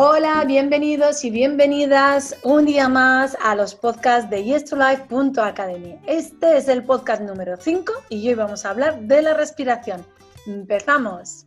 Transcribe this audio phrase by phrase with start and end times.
[0.00, 5.98] Hola, bienvenidos y bienvenidas un día más a los podcasts de yestrolife.academy.
[6.06, 10.06] Este es el podcast número 5 y hoy vamos a hablar de la respiración.
[10.46, 11.44] ¡Empezamos!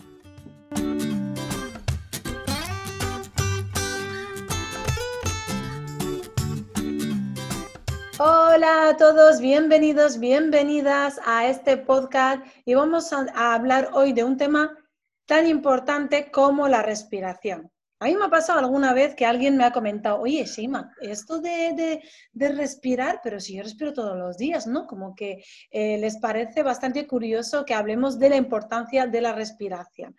[8.20, 14.36] Hola a todos, bienvenidos, bienvenidas a este podcast y vamos a hablar hoy de un
[14.36, 14.78] tema
[15.26, 17.72] tan importante como la respiración.
[18.02, 21.40] A mí me ha pasado alguna vez que alguien me ha comentado, oye, Shima, esto
[21.40, 22.02] de,
[22.34, 24.88] respirar, pero si yo respiro todos los días, ¿no?
[24.88, 30.16] Como que eh, les parece bastante curioso que hablemos de la importancia de la respiración.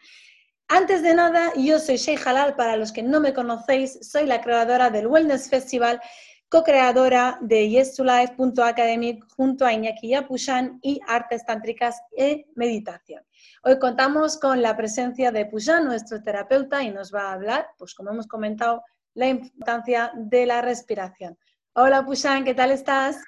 [0.68, 4.40] Antes de nada, yo soy Sheikh Halal, para los que no me conocéis, soy la
[4.40, 6.00] creadora del Wellness Festival,
[6.48, 13.24] co-creadora de yes2life.academy junto a Iñaki Yapushan y Artes Tántricas y Meditación.
[13.64, 17.94] Hoy contamos con la presencia de Pujan, nuestro terapeuta, y nos va a hablar, pues
[17.94, 18.82] como hemos comentado,
[19.14, 21.38] la importancia de la respiración.
[21.74, 23.22] Hola Pujan, ¿qué tal estás?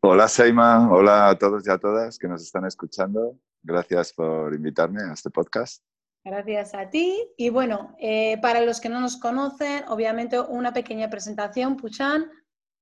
[0.00, 3.36] Hola Seima, hola a todos y a todas que nos están escuchando.
[3.62, 5.82] Gracias por invitarme a este podcast.
[6.24, 7.32] Gracias a ti.
[7.36, 12.30] Y bueno, eh, para los que no nos conocen, obviamente una pequeña presentación, Puchan.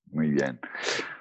[0.06, 0.60] Muy bien.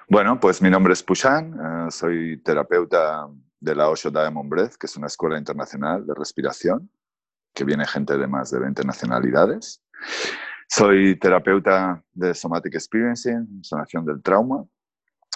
[0.08, 3.28] Bueno, pues mi nombre es Puchan, eh, soy terapeuta
[3.66, 6.88] de la Osho Diamond Breath, que es una escuela internacional de respiración,
[7.52, 9.82] que viene gente de más de 20 nacionalidades.
[10.68, 14.64] Soy terapeuta de Somatic Experiencing, sanación del trauma.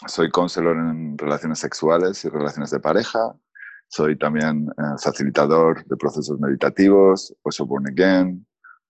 [0.07, 3.35] Soy counselor en relaciones sexuales y relaciones de pareja.
[3.89, 8.47] Soy también eh, facilitador de procesos meditativos, Osho Born Again,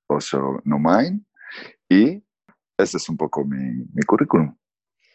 [0.06, 1.25] Osho No Mind.
[1.88, 2.22] Y
[2.77, 4.54] ese es un poco mi, currículum.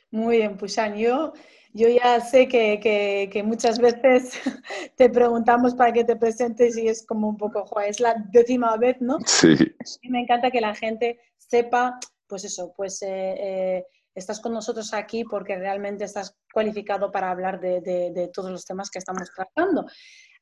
[0.10, 0.96] Muy bien, Pushan.
[0.96, 1.34] Yo
[1.76, 4.32] yo ya sé que, muchas veces
[4.96, 8.96] te preguntamos para que te presentes y es como un poco, es la décima vez,
[9.02, 9.18] ¿no?
[9.26, 9.58] Sí.
[10.02, 13.86] Y me encanta que la gente sepa, pues eso, pues eh, eh,
[14.16, 19.00] estás con nosotros aquí porque realmente estás cualificado para hablar de, todos los temas que
[19.00, 19.86] estamos tratando.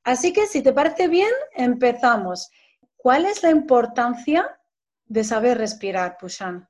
[0.03, 2.52] Así que si te parece bien, empezamos.
[2.96, 4.59] ¿Cuál es la importancia
[5.06, 6.69] de saber respirar, Pushan?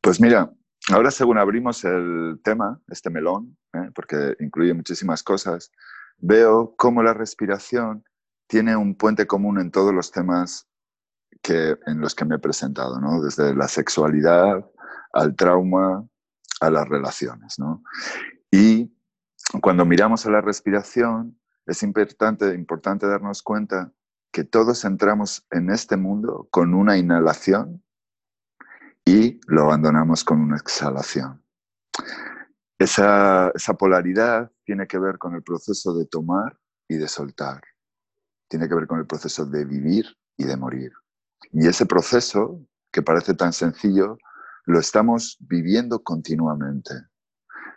[0.00, 0.50] Pues mira,
[0.92, 3.90] Ahora, según abrimos el tema, este melón, ¿eh?
[3.94, 5.72] porque incluye muchísimas cosas,
[6.18, 8.04] veo cómo la respiración
[8.46, 10.68] tiene un puente común en todos los temas
[11.42, 13.20] que, en los que me he presentado, ¿no?
[13.20, 14.64] desde la sexualidad
[15.12, 16.06] al trauma,
[16.60, 17.58] a las relaciones.
[17.58, 17.82] ¿no?
[18.52, 18.92] Y
[19.60, 21.36] cuando miramos a la respiración,
[21.66, 23.92] es importante, importante darnos cuenta
[24.30, 27.82] que todos entramos en este mundo con una inhalación
[29.06, 31.42] y lo abandonamos con una exhalación.
[32.76, 36.58] Esa, polaridad tiene que ver con el proceso de tomar
[36.88, 37.62] y de soltar.
[38.48, 40.06] Tiene que ver con el proceso de vivir
[40.36, 40.92] y de morir.
[41.52, 44.18] Y ese proceso, que parece tan sencillo,
[44.64, 46.94] lo estamos viviendo continuamente.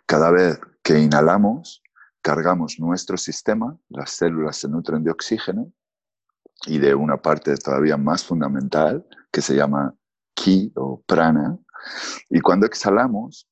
[0.06, 1.82] Cada vez que inhalamos,
[2.20, 5.72] cargamos nuestro sistema, las células se nutren de oxígeno
[6.66, 9.94] y de una parte todavía más fundamental que se llama
[10.40, 11.58] ki o prana,
[12.30, 13.46] y cuando exhalamos,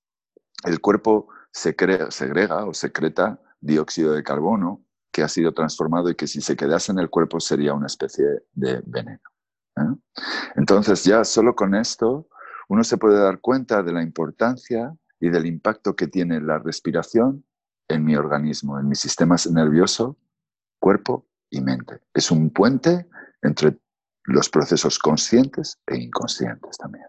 [0.65, 6.41] el cuerpo segrega o secreta dióxido de carbono que ha sido transformado y que si
[6.41, 9.21] se quedase en el cuerpo sería una especie de veneno.
[9.77, 10.21] ¿eh?
[10.57, 12.29] Entonces ya solo con esto
[12.69, 17.45] uno se puede dar cuenta de la importancia y del impacto que tiene la respiración
[17.89, 20.17] en mi organismo, en mi sistema nervioso,
[20.79, 22.01] cuerpo y mente.
[22.15, 23.09] Es un puente
[23.43, 23.79] entre
[24.29, 27.07] los procesos conscientes e inconscientes también.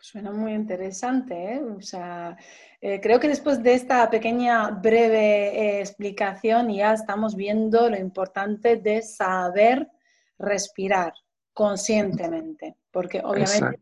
[0.00, 1.62] Suena muy interesante, ¿eh?
[1.62, 2.36] O sea,
[2.80, 8.76] eh, creo que después de esta pequeña breve eh, explicación ya estamos viendo lo importante
[8.76, 9.88] de saber
[10.38, 11.14] respirar
[11.52, 13.78] conscientemente, porque obviamente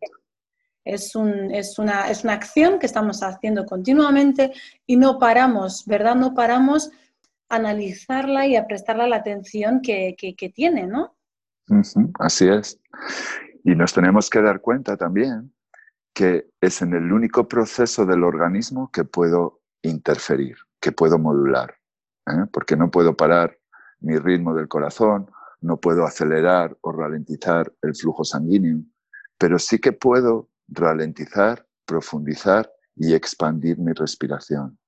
[0.85, 4.53] es, es, una, es una acción que estamos haciendo continuamente
[4.87, 6.15] y no paramos, ¿verdad?
[6.15, 6.91] No paramos
[7.49, 11.17] a analizarla y a prestarle la atención que, que tiene, ¿no?
[12.19, 12.81] Así es.
[13.65, 15.53] Y nos tenemos que dar cuenta también
[16.15, 21.75] que es en el único proceso del organismo que puedo interferir, que puedo modular,
[22.27, 22.47] ¿eh?
[22.53, 23.59] porque no puedo parar
[24.01, 25.31] mi ritmo del corazón,
[25.61, 28.83] no puedo acelerar o ralentizar el flujo sanguíneo,
[29.39, 34.79] pero sí que puedo ralentizar, profundizar y expandir mi respiración.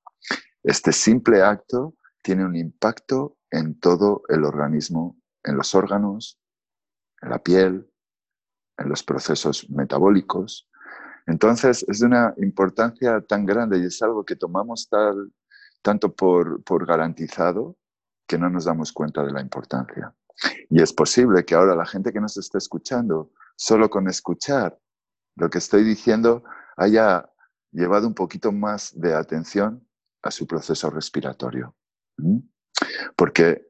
[0.63, 6.41] Este simple acto tiene un impacto en todo el organismo, en los órganos,
[7.25, 7.91] en la piel,
[8.77, 10.69] en los procesos metabólicos.
[11.27, 14.89] Entonces, es de una importancia tan grande y es algo que tomamos
[15.83, 17.77] tanto por, por garantizado
[18.27, 20.15] que no nos damos cuenta de la importancia.
[20.69, 24.79] Y es posible que ahora la gente que nos esté escuchando, solo con escuchar
[25.37, 26.45] lo que estoy diciendo,
[26.77, 27.31] haya
[27.73, 29.87] llevado un poquito más de atención
[30.23, 31.75] a su proceso respiratorio.
[33.17, 33.67] Porque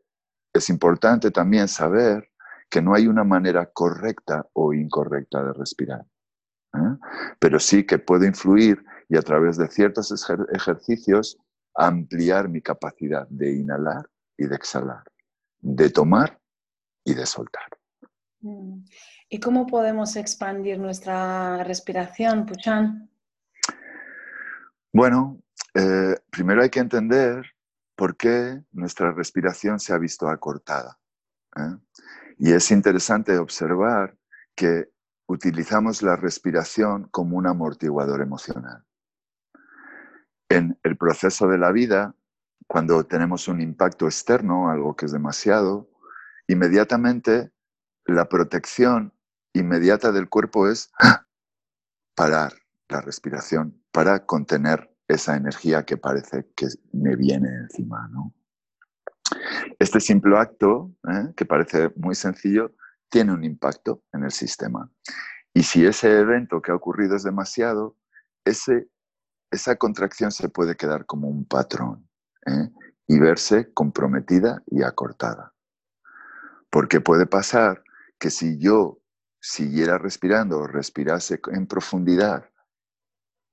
[0.52, 2.30] es importante también saber
[2.70, 6.04] que no hay una manera correcta o incorrecta de respirar.
[6.74, 6.96] ¿eh?
[7.38, 10.12] Pero sí que puedo influir y a través de ciertos
[10.52, 11.38] ejercicios
[11.74, 15.04] ampliar mi capacidad de inhalar y de exhalar,
[15.60, 16.40] de tomar
[17.04, 17.68] y de soltar.
[18.40, 18.84] Mm.
[19.28, 23.10] ¿Y cómo podemos expandir nuestra respiración, Puchan?
[24.92, 25.42] Bueno,
[25.74, 27.44] eh, primero hay que entender
[27.96, 30.98] por qué nuestra respiración se ha visto acortada.
[31.56, 31.76] ¿eh?
[32.38, 34.16] Y es interesante observar
[34.54, 34.90] que
[35.26, 38.84] utilizamos la respiración como un amortiguador emocional.
[40.48, 42.14] En el proceso de la vida,
[42.66, 45.90] cuando tenemos un impacto externo, algo que es demasiado,
[46.46, 47.52] inmediatamente
[48.04, 49.12] la protección
[49.52, 50.92] inmediata del cuerpo es
[52.14, 52.52] parar
[52.88, 58.10] la respiración para contener esa energía que parece que me viene encima.
[59.78, 61.32] Este simple acto, ¿eh?
[61.36, 62.74] que parece muy sencillo,
[63.08, 64.90] tiene un impacto en el sistema.
[65.52, 67.96] Y si ese evento que ha ocurrido es demasiado,
[68.44, 68.88] ese,
[69.50, 72.08] esa contracción se puede quedar como un patrón
[72.46, 72.70] ¿eh?
[73.06, 75.54] y verse comprometida y acortada.
[76.70, 77.84] Porque puede pasar
[78.18, 79.00] que si yo
[79.40, 82.50] siguiera respirando o respirase en profundidad,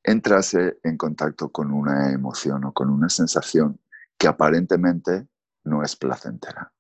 [0.03, 3.79] entrase en contacto con una emoción o con una sensación
[4.17, 5.27] que aparentemente
[5.63, 6.71] no es placentera.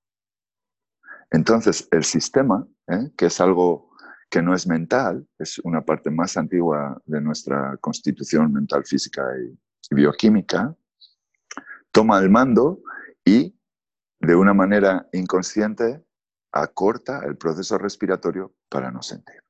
[1.29, 3.11] Entonces, el sistema, ¿eh?
[3.17, 3.91] que es algo
[4.29, 9.57] que no es mental, es una parte más antigua de nuestra constitución mental, física y
[9.93, 10.75] bioquímica,
[11.91, 12.81] toma el mando
[13.25, 13.55] y
[14.19, 16.03] de una manera inconsciente
[16.51, 19.41] acorta el proceso respiratorio para no sentir.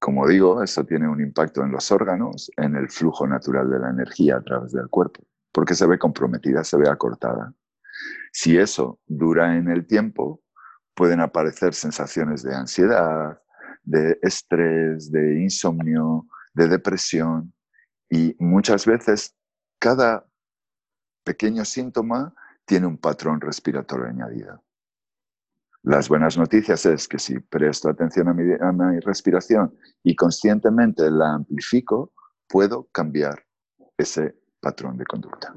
[0.00, 3.90] Como digo, eso tiene un impacto en los órganos, en el flujo natural de la
[3.90, 7.52] energía a través del cuerpo, porque se ve comprometida, se ve acortada.
[8.32, 10.42] Si eso dura en el tiempo,
[10.94, 13.40] pueden aparecer sensaciones de ansiedad,
[13.82, 17.52] de estrés, de insomnio, de depresión,
[18.08, 19.34] y muchas veces
[19.78, 20.26] cada
[21.24, 22.34] pequeño síntoma
[22.64, 24.62] tiene un patrón respiratorio añadido.
[25.82, 32.12] Las buenas noticias es que si presto atención a mi, respiración y conscientemente la amplifico,
[32.48, 33.46] puedo cambiar
[33.96, 35.54] ese patrón de conducta.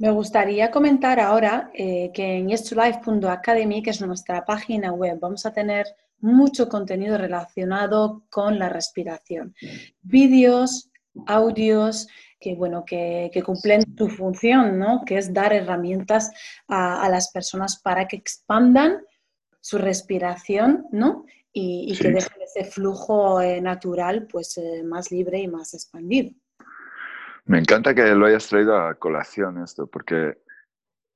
[0.00, 5.52] Me gustaría comentar ahora eh, que en yestolife.academy, que es nuestra página web, vamos a
[5.52, 5.84] tener
[6.20, 9.54] mucho contenido relacionado con la respiración.
[10.00, 10.90] Vídeos,
[11.26, 12.08] audios,
[12.40, 15.04] que, bueno, que, cumplen su función, ¿no?
[15.04, 16.30] que es dar herramientas
[16.66, 19.02] a, a las personas para que expandan
[19.60, 21.26] su respiración, ¿no?
[21.52, 26.30] Y, que dejen ese flujo eh, natural pues eh, más libre y más expandido.
[27.50, 30.40] Me encanta que lo hayas traído a colación esto, porque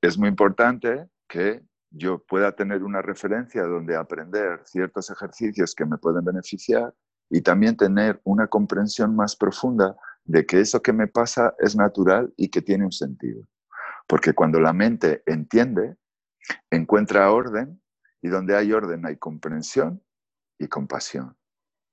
[0.03, 5.97] es muy importante que yo pueda tener una referencia donde aprender ciertos ejercicios que me
[5.97, 6.93] pueden beneficiar
[7.31, 9.95] y también tener una comprensión más profunda
[10.25, 13.47] de que eso que me pasa es natural y que tiene un sentido.
[14.09, 15.95] Porque cuando la mente entiende,
[16.69, 17.81] encuentra orden
[18.21, 20.03] y donde hay orden hay comprensión
[20.59, 21.37] y compasión.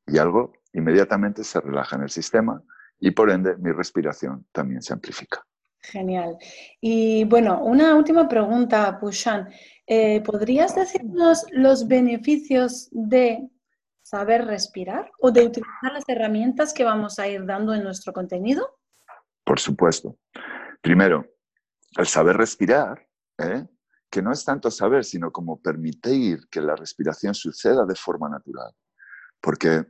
[0.08, 2.64] Y algo inmediatamente se relaja en el sistema
[3.02, 5.44] y por ende mi respiración también se amplifica.
[5.82, 6.38] Genial.
[6.80, 9.50] Y bueno, una última pregunta, Pushan.
[9.88, 13.50] Eh, ¿Podrías decirnos los beneficios de
[14.04, 18.78] saber respirar o de utilizar las herramientas que vamos a ir dando en nuestro contenido?
[19.44, 20.18] Por supuesto.
[20.82, 21.26] Primero,
[21.98, 23.08] el saber respirar
[23.40, 23.66] ¿eh?
[24.12, 28.72] que no es tanto saber, sino como permitir que la respiración suceda de forma natural.
[29.40, 29.86] Porque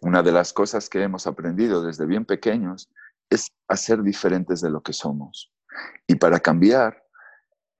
[0.00, 2.90] una de las cosas que hemos aprendido desde bien pequeños
[3.28, 5.52] es a ser diferentes de lo que somos.
[6.06, 7.04] Y para cambiar,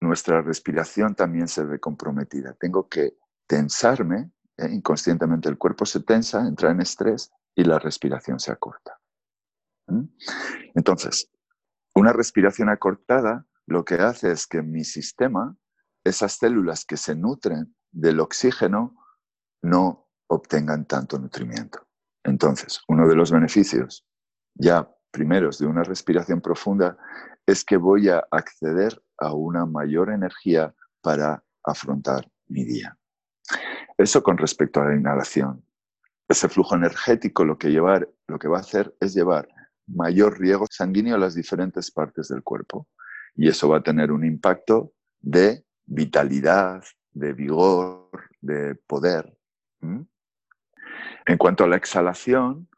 [0.00, 2.54] nuestra respiración también se ve comprometida.
[2.54, 4.68] Tengo que tensarme, ¿eh?
[4.70, 8.98] inconscientemente el cuerpo se tensa, entra en estrés y la respiración se acorta.
[9.88, 10.04] ¿Mm?
[10.74, 11.30] Entonces,
[11.94, 15.56] una respiración acortada lo que hace es que mi sistema
[16.04, 18.96] esas células que se nutren del oxígeno
[19.62, 21.86] no obtengan tanto nutrimiento.
[22.24, 24.06] Entonces, uno de los beneficios
[24.54, 26.96] ya primeros de una respiración profunda
[27.46, 32.96] es que voy a acceder a una mayor energía para afrontar mi día.
[33.96, 35.64] Eso con respecto a la inhalación.
[36.28, 39.48] Ese flujo energético lo que, llevar, lo que va a hacer es llevar
[39.86, 42.88] mayor riego sanguíneo a las diferentes partes del cuerpo.
[43.34, 48.10] Y eso va a tener un impacto de vitalidad, de vigor,
[48.40, 49.36] de poder.
[51.26, 52.68] En cuanto a la exhalación,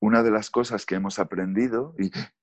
[0.00, 1.94] una de las cosas que hemos aprendido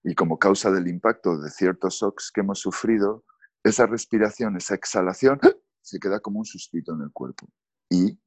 [0.03, 3.23] y, como causa del impacto de ciertos shocks que hemos sufrido,
[3.63, 5.39] esa respiración, esa exhalación,
[5.81, 7.47] se queda como un suspiro en el cuerpo.
[7.89, 8.19] Y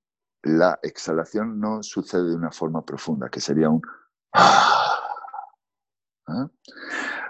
[0.43, 3.83] la exhalación no sucede de una forma profunda, que sería un...
[4.33, 4.95] ¿ah?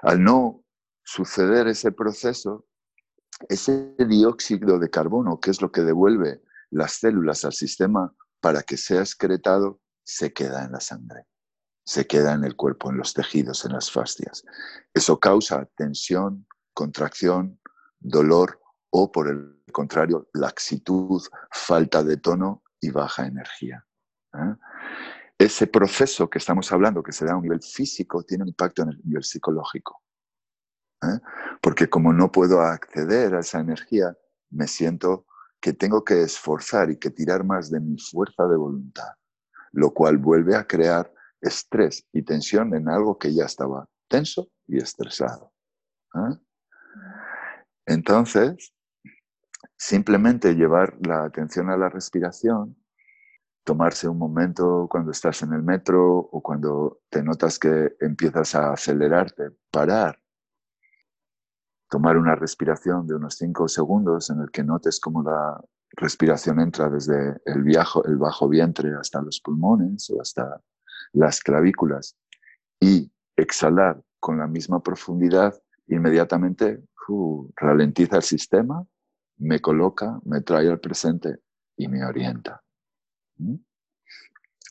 [0.02, 0.62] Al no
[1.02, 2.66] suceder ese proceso,
[3.48, 8.76] ese dióxido de carbono, que es lo que devuelve las células al sistema para que
[8.76, 11.26] sea excretado, se queda en la sangre,
[11.84, 14.44] se queda en el cuerpo, en los tejidos, en las fascias.
[14.94, 17.60] Eso causa tensión, contracción,
[17.98, 23.84] dolor o, por el contrario, laxitud, falta de tono y baja energía.
[24.34, 24.54] ¿eh?
[25.38, 28.82] Ese proceso que estamos hablando, que se da a un nivel físico, tiene un impacto
[28.82, 30.02] en el nivel psicológico.
[31.02, 31.20] ¿eh?
[31.60, 34.16] Porque como no puedo acceder a esa energía,
[34.50, 35.26] me siento
[35.60, 39.12] que tengo que esforzar y que tirar más de mi fuerza de voluntad,
[39.72, 44.78] lo cual vuelve a crear estrés y tensión en algo que ya estaba tenso y
[44.78, 45.52] estresado.
[46.14, 46.38] ¿eh?
[47.86, 48.72] Entonces,
[49.76, 52.76] simplemente llevar la atención a la respiración,
[53.64, 58.72] tomarse un momento cuando estás en el metro o cuando te notas que empiezas a
[58.72, 60.18] acelerarte, parar
[61.88, 65.60] tomar una respiración de unos 5 segundos en el que notes cómo la
[65.92, 67.64] respiración entra desde el,
[68.04, 70.60] el bajo vientre hasta los pulmones o hasta
[71.12, 72.16] las clavículas
[72.80, 75.54] y exhalar con la misma profundidad,
[75.86, 78.84] inmediatamente uh, ralentiza el sistema,
[79.38, 81.38] me coloca, me trae al presente
[81.76, 82.62] y me orienta.
[83.36, 83.54] ¿Mm?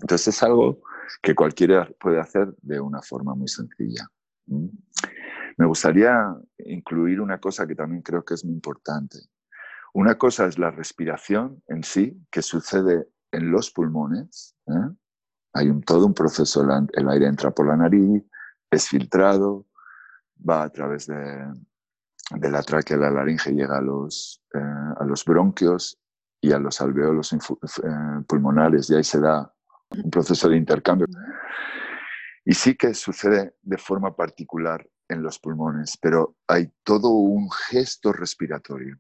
[0.01, 0.81] Entonces es algo
[1.21, 4.07] que cualquiera puede hacer de una forma muy sencilla.
[4.45, 4.67] ¿Mm?
[5.57, 9.17] Me gustaría incluir una cosa que también creo que es muy importante.
[9.93, 14.55] Una cosa es la respiración en sí, que sucede en los pulmones.
[14.67, 14.95] ¿eh?
[15.53, 18.23] Hay todo un proceso, el aire entra por la nariz,
[18.69, 19.65] es filtrado,
[20.47, 21.51] va a través de,
[22.39, 25.99] la tráquea, la laringe, llega a los, eh, a los bronquios
[26.39, 27.37] y a los alveolos eh,
[28.27, 29.51] pulmonares y ahí se da
[29.89, 31.07] un proceso de intercambio.
[32.45, 38.11] Y sí que sucede de forma particular en los pulmones, pero hay todo un gesto
[38.11, 38.99] respiratorio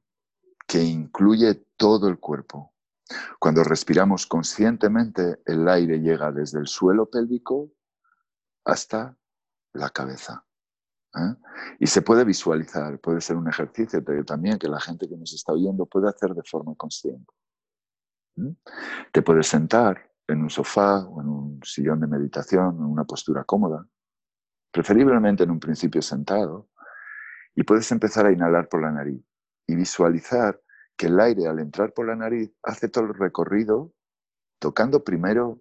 [0.67, 2.73] que incluye todo el cuerpo.
[3.39, 7.71] Cuando respiramos conscientemente, el aire llega desde el suelo pélvico
[8.65, 9.17] hasta
[9.73, 10.45] la cabeza.
[11.15, 11.35] ¿eh?
[11.79, 15.33] Y se puede visualizar, puede ser un ejercicio pero también que la gente que nos
[15.33, 17.33] está oyendo puede hacer de forma consciente.
[18.37, 18.53] ¿eh?
[19.13, 23.45] Te puedes sentar en un sofá o en un sillón de meditación, en una postura
[23.45, 23.87] cómoda,
[24.77, 26.69] preferiblemente en un principio sentado,
[27.55, 29.25] y puedes empezar a inhalar por la nariz
[29.65, 30.61] y visualizar
[30.95, 33.91] que el aire al entrar por la nariz hace todo el recorrido
[34.59, 35.59] tocando primero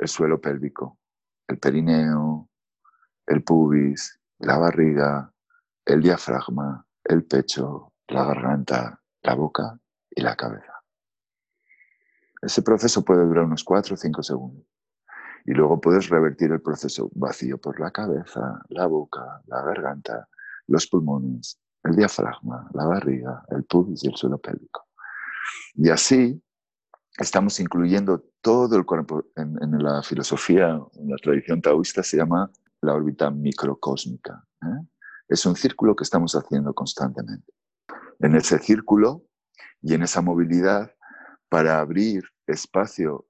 [0.00, 0.98] el suelo pélvico,
[1.46, 2.50] el perineo,
[3.24, 5.32] el pubis, la barriga,
[5.84, 9.78] el diafragma, el pecho, la garganta, la boca
[10.10, 10.72] y la cabeza.
[12.42, 14.77] Ese proceso puede durar unos 4 o 5 segundos.
[15.48, 20.28] Y luego puedes revertir el proceso vacío por la cabeza, la boca, la garganta,
[20.66, 24.84] los pulmones, el diafragma, la barriga, el pubis y el suelo pélvico.
[25.72, 26.38] Y así
[27.16, 29.24] estamos incluyendo todo el cuerpo.
[29.36, 32.50] En, la filosofía, en la tradición taoísta se llama
[32.82, 34.44] la órbita microcósmica.
[34.60, 34.86] ¿eh?
[35.30, 37.54] Es un círculo que estamos haciendo constantemente.
[38.18, 39.22] En ese círculo
[39.80, 40.92] y en esa movilidad,
[41.48, 43.27] para abrir espacio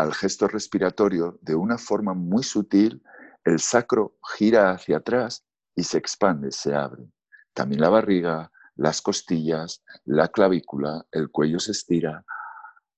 [0.00, 3.02] al gesto respiratorio, de una forma muy sutil,
[3.44, 7.04] el sacro gira hacia atrás y se expande, se abre.
[7.52, 12.24] También la barriga, las costillas, la clavícula, el cuello se estira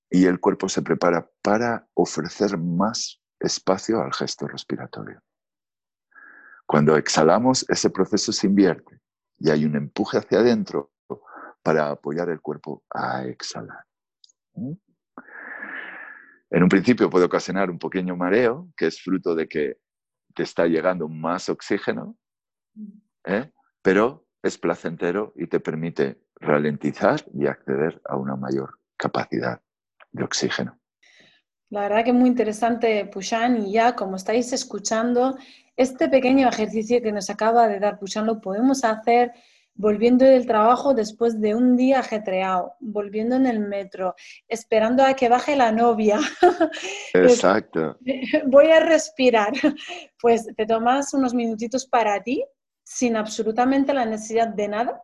[0.09, 5.21] y el cuerpo se prepara para ofrecer más espacio al gesto respiratorio.
[6.65, 9.01] Cuando exhalamos, ese proceso se invierte
[9.39, 10.93] y hay un empuje hacia adentro
[11.61, 13.83] para apoyar el cuerpo a exhalar.
[16.53, 19.77] En un principio puede ocasionar un pequeño mareo, que es fruto de que
[20.35, 22.15] te está llegando más oxígeno,
[23.25, 23.51] ¿eh?
[23.81, 29.61] pero es placentero y te permite ralentizar y acceder a una mayor capacidad
[30.11, 30.79] de oxígeno.
[31.71, 35.35] La verdad que es muy interesante, Pushan, y ya como estáis escuchando,
[35.75, 39.31] este pequeño ejercicio que nos acaba de dar Pushan lo podemos hacer
[39.75, 44.15] volviendo del trabajo después de un día ajetreado, volviendo en el metro,
[44.47, 46.19] esperando a que baje la novia.
[47.13, 47.97] Exacto.
[48.47, 49.53] Voy a respirar.
[50.21, 52.43] Pues te tomas unos minutitos para ti,
[52.83, 55.01] sin absolutamente la necesidad de nada,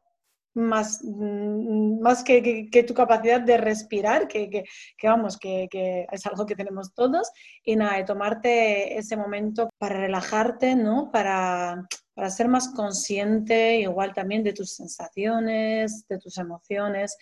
[0.53, 4.63] más, mm, más que, tu capacidad de respirar, que,
[5.03, 5.67] vamos, que,
[6.11, 7.31] es algo que tenemos todos,
[7.63, 11.09] y nada, de tomarte ese momento para relajarte, ¿no?
[11.11, 17.17] Para, para ser más consciente igual también de tus sensaciones, de tus emociones.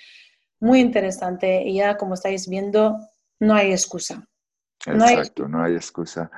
[0.60, 2.98] Muy interesante y ya como estáis viendo,
[3.40, 4.28] no hay excusa.
[4.86, 6.32] Exacto, no hay excusa.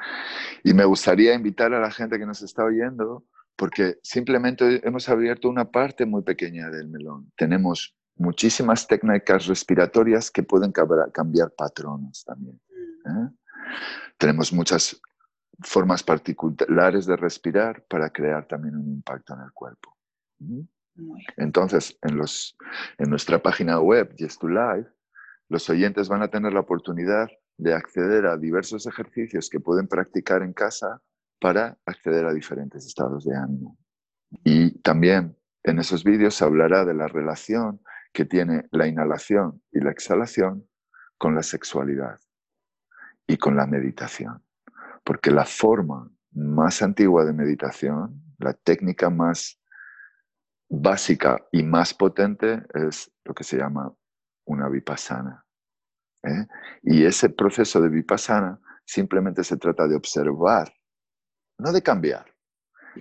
[0.64, 3.26] Y me gustaría invitar a la gente que nos está oyendo
[3.60, 7.30] porque simplemente hemos abierto una parte muy pequeña del melón.
[7.36, 12.58] Tenemos muchísimas técnicas respiratorias que pueden cambiar patrones también.
[13.06, 13.30] ¿eh?
[14.18, 15.02] Tenemos muchas
[15.60, 19.94] formas particulares de respirar para crear también un impacto en el cuerpo.
[21.36, 22.56] Entonces, en, los,
[22.98, 24.90] en nuestra página web, Yes to Life,
[25.50, 30.44] los oyentes van a tener la oportunidad de acceder a diversos ejercicios que pueden practicar
[30.44, 31.02] en casa
[31.40, 33.78] para acceder a diferentes estados de ánimo.
[34.44, 37.82] Y también en esos vídeos se hablará de la relación
[38.14, 40.68] que tiene la inhalación y la exhalación
[41.18, 42.20] con la sexualidad
[43.28, 44.44] y con la meditación.
[45.04, 49.60] Porque la forma más antigua de meditación, la técnica más
[50.70, 53.94] básica y más potente es lo que se llama
[54.46, 55.46] una vipassana.
[56.24, 56.48] ¿eh?
[56.84, 60.72] Y ese proceso de vipassana simplemente se trata de observar
[61.60, 62.34] no de cambiar,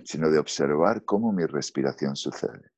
[0.03, 2.71] sino de observar cómo mi respiración sucede.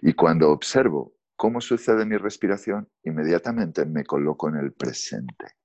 [0.00, 5.56] Y cuando observo cómo sucede mi respiración, inmediatamente me coloco en el presente.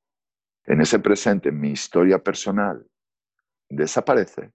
[0.65, 2.85] En ese presente mi historia personal
[3.69, 4.51] desaparece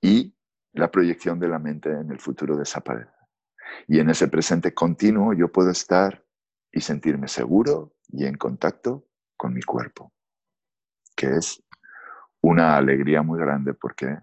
[0.00, 0.34] y
[0.72, 3.10] la proyección de la mente en el futuro desaparece.
[3.88, 6.24] Y en ese presente continuo yo puedo estar
[6.72, 10.12] y sentirme seguro y en contacto con mi cuerpo,
[11.16, 11.62] que es
[12.42, 14.18] una alegría muy grande porque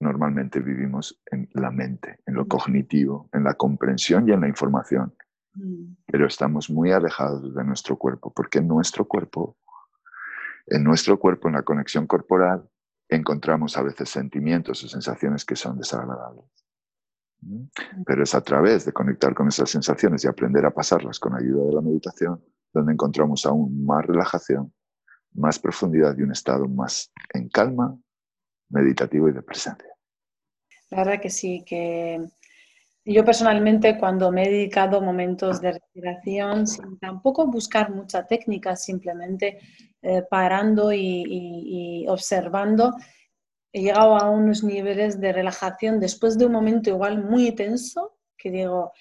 [0.00, 5.14] normalmente vivimos en la mente, en lo cognitivo, en la comprensión y en la información.
[5.54, 5.96] Mm.
[6.06, 9.56] Pero estamos muy alejados de nuestro cuerpo porque en nuestro cuerpo,
[10.66, 12.68] en nuestro cuerpo, en la conexión corporal,
[13.08, 16.44] encontramos a veces sentimientos o sensaciones que son desagradables.
[17.40, 17.64] ¿Mm?
[18.04, 21.66] Pero es a través de conectar con esas sensaciones y aprender a pasarlas con ayuda
[21.66, 22.42] de la meditación
[22.72, 24.72] donde encontramos aún más relajación
[25.34, 27.98] más profundidad y un estado más en calma,
[28.70, 29.90] meditativo y de presencia.
[30.90, 32.24] La verdad que sí, que
[33.04, 39.58] yo personalmente cuando me he dedicado momentos de respiración, sin tampoco buscar mucha técnica, simplemente
[40.00, 42.94] eh, parando y, observando,
[43.72, 48.50] he llegado a unos niveles de relajación después de un momento igual muy tenso, que
[48.50, 48.92] digo,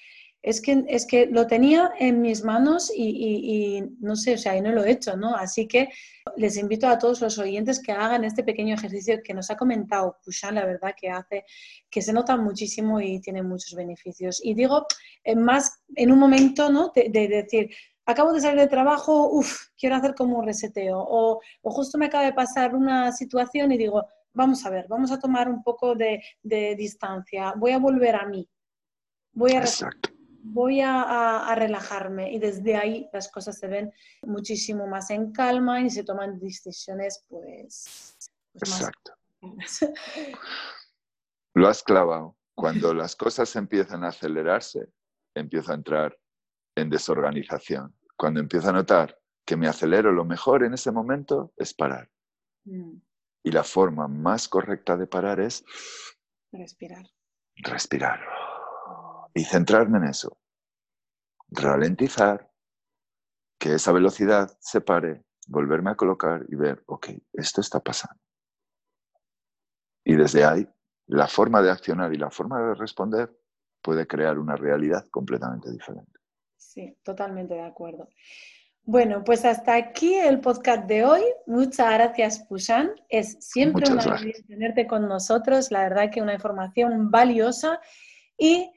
[0.44, 4.62] es que, es que lo tenía en mis manos y, no sé, o sea, y
[4.62, 5.36] no lo he hecho, ¿no?
[5.36, 5.88] Así que
[6.36, 10.18] les invito a todos los oyentes que hagan este pequeño ejercicio que nos ha comentado
[10.24, 11.46] Pushan, la verdad que hace,
[11.90, 14.42] que se nota muchísimo y tiene muchos beneficios.
[14.44, 14.86] Y digo,
[15.24, 16.92] eh, más en un momento, ¿no?
[16.94, 17.70] De, decir,
[18.06, 22.26] acabo de salir de trabajo, uff, quiero hacer como un reseteo, o, justo me acaba
[22.26, 26.22] de pasar una situación y digo, vamos a ver, vamos a tomar un poco de,
[26.78, 28.46] distancia, voy a volver a mí,
[29.32, 29.64] voy a
[30.44, 35.90] voy a, relajarme y desde ahí las cosas se ven muchísimo más en calma y
[35.90, 38.18] se toman decisiones pues,
[38.52, 39.14] pues Exacto.
[41.56, 42.38] Lo has clavado.
[42.56, 44.90] Cuando las cosas empiezan a acelerarse,
[45.36, 46.18] empiezo a entrar
[46.76, 47.96] en desorganización.
[48.16, 52.10] Cuando empiezo a notar que me acelero, lo mejor en ese momento es parar.
[52.66, 52.98] Mm.
[53.44, 55.66] Y la forma más correcta de parar es
[56.52, 57.06] respirar.
[57.56, 58.20] Respirar
[59.34, 60.38] y centrarme en eso.
[61.50, 62.52] Ralentizar,
[63.60, 68.22] que esa velocidad se pare, volverme a colocar y ver, ok, esto está pasando.
[70.04, 70.68] Y desde ahí,
[71.08, 73.32] la forma de accionar y la forma de responder
[73.82, 76.20] puede crear una realidad completamente diferente.
[76.58, 78.10] Sí, totalmente de acuerdo.
[78.86, 81.22] Bueno, pues hasta aquí el podcast de hoy.
[81.46, 82.92] Muchas gracias, Pushan.
[83.08, 85.72] Es siempre un honor tenerte con nosotros.
[85.72, 87.80] La verdad que una información valiosa
[88.38, 88.70] y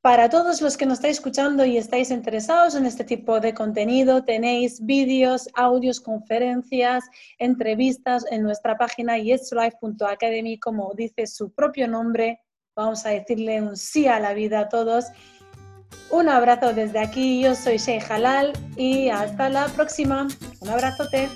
[0.00, 4.24] para todos los que nos estáis escuchando y estáis interesados en este tipo de contenido,
[4.24, 7.04] tenéis vídeos, audios, conferencias,
[7.38, 12.40] entrevistas en nuestra página yeslife.academy, como dice su propio nombre.
[12.76, 15.06] Vamos a decirle un sí a la vida a todos.
[16.10, 20.28] Un abrazo desde aquí, yo soy Shey Halal y hasta la próxima.
[20.60, 21.28] Un abrazote.